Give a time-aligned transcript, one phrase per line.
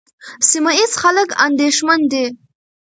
[0.49, 2.25] سیمه ییز خلک اندېښمن دي.